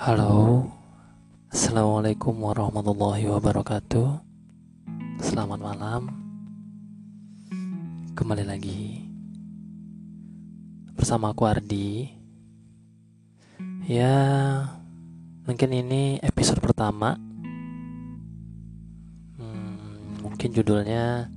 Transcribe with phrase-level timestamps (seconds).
[0.00, 0.64] Halo,
[1.52, 4.24] assalamualaikum warahmatullahi wabarakatuh.
[5.20, 6.08] Selamat malam,
[8.16, 9.04] kembali lagi
[10.96, 12.16] bersama aku Ardi.
[13.84, 14.16] Ya,
[15.44, 17.20] mungkin ini episode pertama.
[19.36, 21.28] Hmm, mungkin judulnya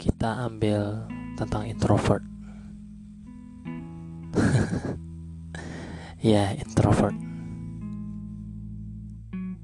[0.00, 1.04] kita ambil
[1.36, 2.24] tentang introvert.
[6.32, 7.31] ya, introvert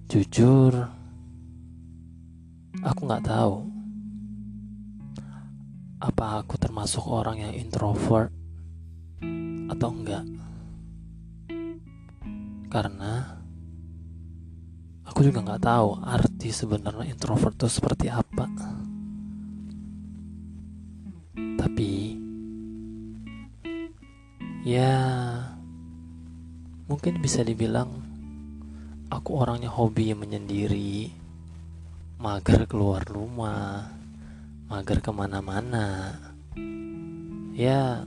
[0.08, 0.72] Jujur,
[2.80, 3.60] aku nggak tahu
[6.00, 8.32] apa aku termasuk orang yang introvert
[9.68, 10.24] atau enggak.
[12.72, 13.36] Karena
[15.04, 18.48] aku juga nggak tahu arti sebenarnya introvert itu seperti apa.
[21.36, 22.16] Tapi
[24.64, 25.04] ya
[26.88, 28.07] mungkin bisa dibilang
[29.08, 31.12] aku orangnya hobi menyendiri
[32.20, 33.88] mager keluar rumah
[34.68, 36.16] mager ke mana-mana.
[37.56, 38.04] Ya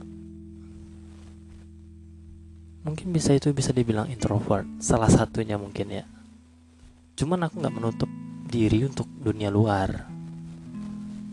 [2.82, 6.04] mungkin bisa itu bisa dibilang introvert salah satunya mungkin ya.
[7.18, 8.10] Cuman aku nggak menutup
[8.46, 10.06] diri untuk dunia luar.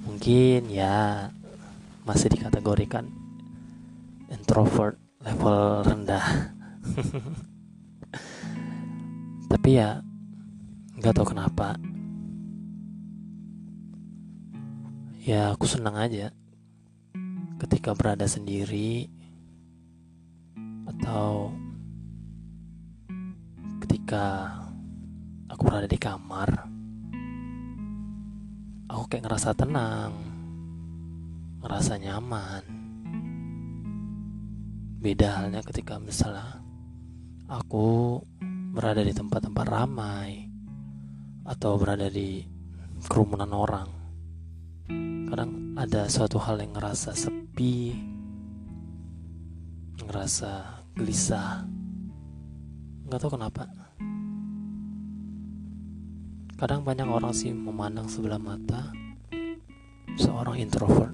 [0.10, 1.30] Mungkin ya
[2.04, 3.06] masih dikategorikan
[4.34, 6.26] introvert level rendah
[9.50, 10.00] tapi ya
[11.02, 11.76] nggak tahu kenapa.
[15.26, 16.32] Ya aku senang aja
[17.60, 19.10] ketika berada sendiri
[20.88, 21.54] atau
[23.84, 24.58] ketika
[25.52, 26.50] aku berada di kamar
[28.90, 30.14] aku kayak ngerasa tenang
[31.60, 32.64] ngerasa nyaman.
[35.00, 36.60] Beda halnya ketika misalnya
[37.48, 38.20] aku
[38.70, 40.46] berada di tempat-tempat ramai
[41.50, 42.46] atau berada di
[43.10, 43.90] kerumunan orang.
[45.30, 47.98] Kadang ada suatu hal yang ngerasa sepi
[50.06, 51.66] ngerasa gelisah.
[53.10, 53.66] Nggak tahu kenapa.
[56.60, 58.94] Kadang banyak orang sih memandang sebelah mata
[60.18, 61.14] seorang introvert.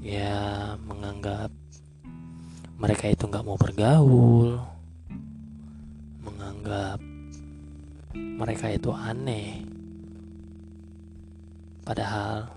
[0.00, 1.52] Ya menganggap
[2.80, 4.56] mereka itu nggak mau bergaul,
[6.24, 6.96] menganggap
[8.16, 9.68] mereka itu aneh.
[11.84, 12.48] Padahal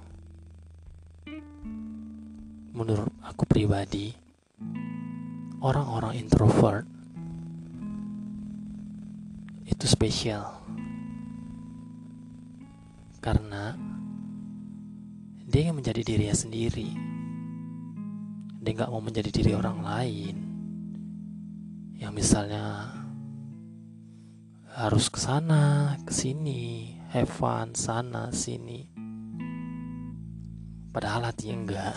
[2.72, 4.16] menurut aku pribadi,
[5.60, 6.88] orang-orang introvert
[9.68, 10.64] itu spesial
[13.20, 13.76] karena
[15.48, 17.13] dia yang menjadi dirinya sendiri
[18.64, 20.38] dia nggak mau menjadi diri orang lain.
[22.00, 22.96] Yang misalnya
[24.74, 28.88] harus ke sana ke sini have fun sana sini.
[30.96, 31.96] Padahal hatinya enggak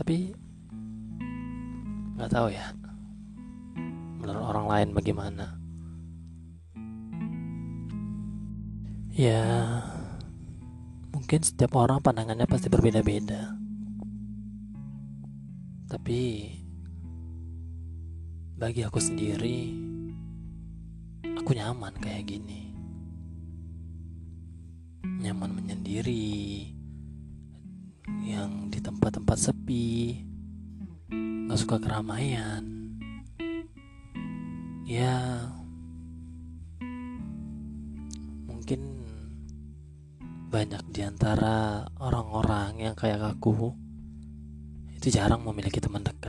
[0.00, 0.32] tapi
[2.16, 2.72] nggak tahu ya
[4.16, 5.46] menurut orang lain bagaimana.
[9.12, 9.44] Ya
[11.12, 13.59] mungkin setiap orang pandangannya pasti berbeda-beda
[15.90, 16.46] tapi
[18.54, 19.74] bagi aku sendiri,
[21.34, 22.70] aku nyaman kayak gini.
[25.02, 26.70] Nyaman menyendiri,
[28.22, 30.22] yang di tempat-tempat sepi,
[31.50, 32.62] gak suka keramaian.
[34.86, 35.50] Ya,
[38.46, 39.02] mungkin
[40.54, 43.74] banyak di antara orang-orang yang kayak aku
[45.00, 46.28] itu jarang memiliki teman dekat.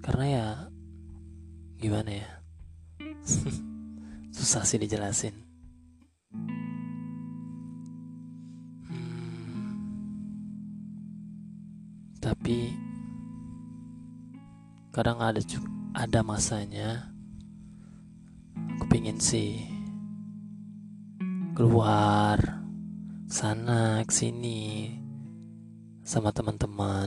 [0.00, 0.46] Karena ya
[1.76, 2.40] gimana ya?
[4.40, 5.36] Susah sih dijelasin.
[8.88, 9.76] Hmm,
[12.16, 12.72] tapi
[14.96, 15.44] kadang ada
[15.92, 17.12] ada masanya
[18.80, 19.68] aku pingin sih
[21.52, 22.40] keluar
[23.28, 24.99] sana sini
[26.10, 27.06] sama teman-teman.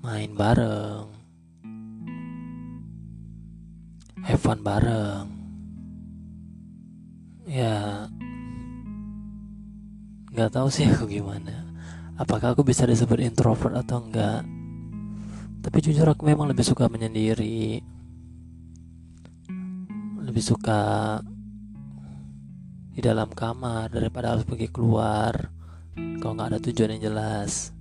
[0.00, 1.12] Main bareng.
[4.24, 5.28] Have fun bareng.
[7.44, 8.08] Ya
[10.32, 11.68] nggak tahu sih aku gimana.
[12.16, 14.48] Apakah aku bisa disebut introvert atau enggak
[15.64, 17.80] tapi jujur aku memang lebih suka menyendiri.
[20.24, 21.20] Lebih suka
[22.96, 25.53] di dalam kamar daripada harus pergi keluar
[25.94, 27.74] kalau nggak ada tujuan yang jelas?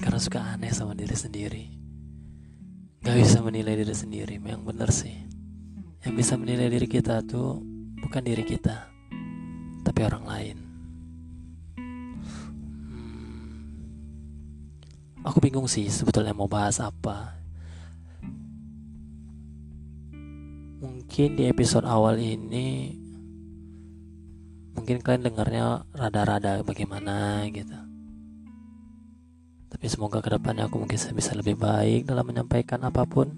[0.00, 1.64] Karena suka aneh sama diri sendiri.
[3.00, 5.16] Gak bisa menilai diri sendiri Memang bener sih.
[6.04, 7.60] Yang bisa menilai diri kita tuh
[8.00, 8.88] Bukan diri kita
[9.84, 10.58] Tapi orang lain.
[15.20, 17.36] Aku bingung sih sebetulnya mau bahas apa.
[20.80, 22.99] Mungkin di episode awal ini
[24.80, 27.90] Mungkin kalian dengarnya rada-rada bagaimana gitu
[29.70, 33.32] tapi semoga ke depannya aku mungkin bisa lebih baik dalam menyampaikan apa pun.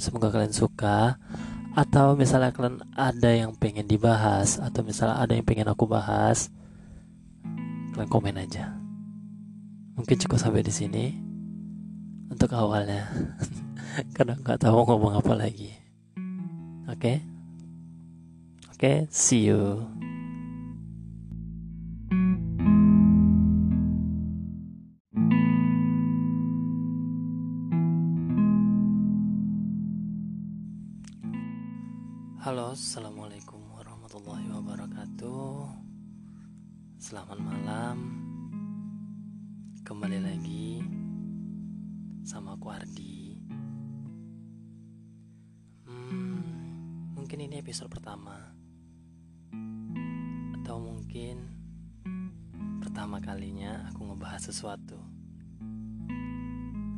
[0.00, 1.20] Semoga kalian suka
[1.76, 6.48] atau misalnya kalian ada yang pengen dibahas atau misalnya ada yang pengen aku bahas,
[7.92, 8.72] kalian komen aja.
[9.98, 11.20] Mungkin cukup sampai di sini
[12.32, 13.12] untuk awalnya,
[14.16, 15.74] karena nggak tahu ngomong apa lagi.
[16.88, 17.16] Oke, okay?
[18.82, 19.86] Okay, see you.
[32.42, 35.62] Halo, assalamualaikum warahmatullahi wabarakatuh.
[36.98, 38.18] Selamat malam.
[39.86, 40.82] Kembali lagi
[42.26, 43.38] sama aku Ardi.
[45.86, 48.61] Hmm, mungkin ini episode pertama,
[51.12, 51.44] mungkin
[52.80, 54.96] pertama kalinya aku ngebahas sesuatu.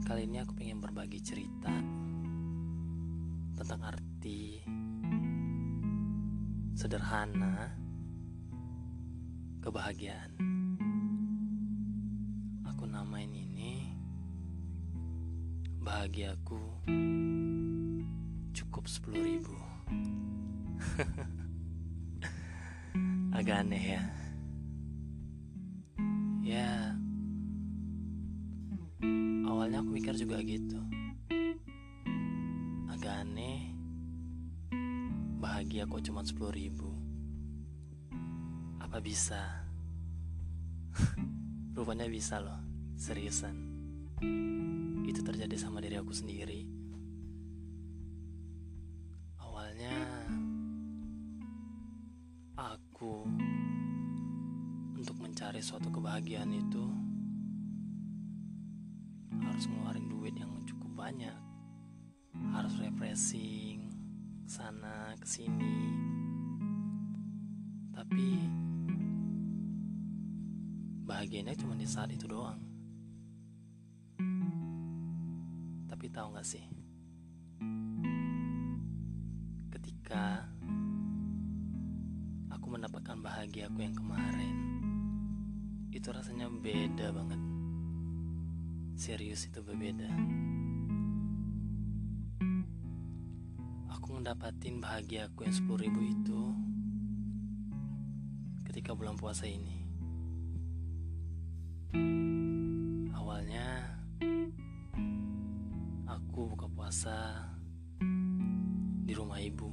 [0.07, 1.75] Kali ini aku pengen berbagi cerita
[3.59, 4.63] tentang arti
[6.79, 7.75] sederhana,
[9.59, 10.31] kebahagiaan.
[12.71, 13.99] Aku namain ini
[15.83, 16.63] bahagiaku
[18.55, 19.59] cukup sepuluh ribu.
[23.35, 24.03] Agak aneh ya.
[26.45, 26.95] Ya,
[29.49, 30.79] awalnya aku mikir juga gitu.
[32.87, 33.75] Agak aneh
[35.45, 36.89] bahagia kok cuma 10 ribu
[38.81, 39.67] Apa bisa?
[41.77, 42.65] Rupanya bisa loh,
[42.97, 43.57] seriusan
[45.05, 46.64] Itu terjadi sama diri aku sendiri
[55.45, 56.89] mencari suatu kebahagiaan itu
[59.45, 61.37] Harus ngeluarin duit yang cukup banyak.
[62.49, 63.93] Harus refreshing
[64.49, 65.77] sana ke sini
[67.93, 68.41] tapi
[71.05, 72.65] bahagianya cuma di saat itu doang.
[75.93, 76.65] Tapi tahu gak sih?
[79.69, 80.49] Ketika
[82.49, 84.64] aku mendapatkan bahagia aku yang kemarin
[86.05, 87.41] itu rasanya beda banget
[89.01, 90.13] serius itu berbeda
[94.25, 96.43] ngedapatin bahagia aku yang 10 ribu itu
[98.65, 99.85] ketika bulan puasa ini.
[103.13, 103.85] Awalnya
[106.09, 107.37] aku buka puasa
[109.05, 109.69] di rumah ibu.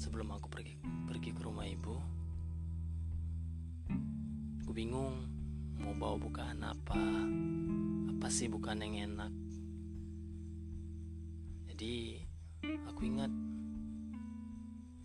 [0.00, 1.92] Sebelum aku pergi pergi ke rumah ibu
[4.64, 5.28] aku bingung
[5.80, 7.00] mau bawa bukaan apa.
[8.12, 9.32] Apa sih bukan yang enak?
[11.72, 12.20] Jadi
[12.84, 13.32] aku ingat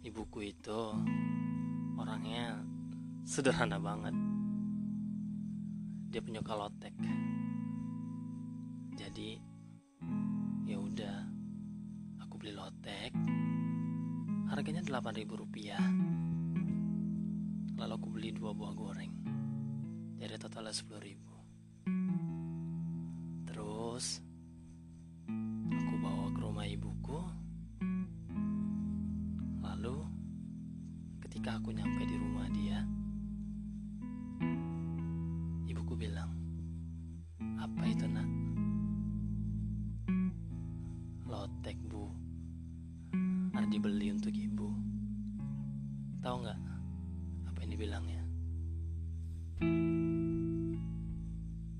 [0.04, 0.80] ibuku itu
[1.96, 2.60] orangnya
[3.24, 4.16] sederhana banget.
[6.12, 6.96] Dia punya kalotek
[9.16, 9.40] jadi
[10.68, 11.24] ya udah
[12.20, 13.16] aku beli lotek
[14.56, 15.84] Harganya 8000 rupiah.
[17.76, 19.12] Lalu aku beli dua buah goreng.
[20.16, 21.36] Jadi totalnya 10 ribu.
[23.44, 24.24] Terus
[25.76, 27.20] aku bawa ke rumah ibuku.
[29.60, 30.08] Lalu
[31.28, 32.25] ketika aku nyampe di rumah
[43.56, 44.68] Ardi beli untuk ibu.
[46.20, 46.60] Tahu nggak
[47.48, 48.22] apa yang dibilangnya?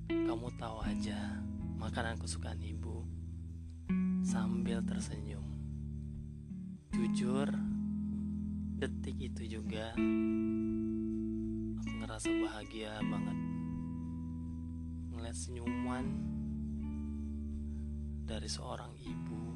[0.08, 1.36] Kamu tahu aja
[1.76, 3.04] makanan kesukaan ibu
[4.24, 5.44] sambil tersenyum.
[6.96, 7.52] Jujur,
[8.80, 9.92] detik itu juga
[11.80, 13.38] aku ngerasa bahagia banget
[15.12, 16.06] ngeliat senyuman
[18.28, 19.55] dari seorang ibu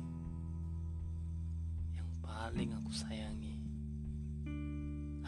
[2.41, 3.53] paling aku sayangi.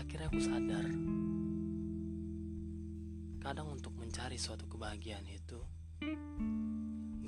[0.00, 0.88] Akhirnya aku sadar,
[3.36, 5.60] kadang untuk mencari suatu kebahagiaan itu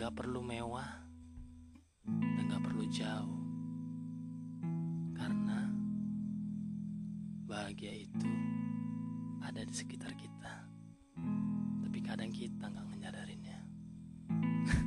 [0.00, 0.88] gak perlu mewah
[2.00, 3.44] dan gak perlu jauh,
[5.20, 5.68] karena
[7.44, 8.30] bahagia itu
[9.44, 10.64] ada di sekitar kita,
[11.84, 13.58] tapi kadang kita nggak menyadarinya.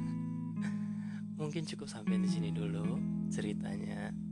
[1.37, 2.97] Mungkin cukup sampai di sini dulu
[3.29, 4.25] ceritanya.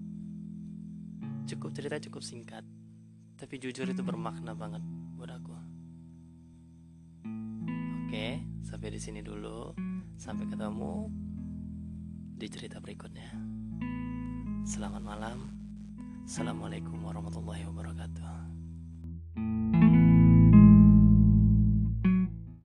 [1.46, 2.66] Cukup cerita cukup singkat,
[3.38, 4.82] tapi jujur itu bermakna banget
[5.14, 5.54] buat aku.
[8.02, 9.70] Oke, sampai di sini dulu.
[10.18, 11.06] Sampai ketemu
[12.34, 13.30] di cerita berikutnya.
[14.66, 15.54] Selamat malam.
[16.26, 18.45] Assalamualaikum warahmatullahi wabarakatuh.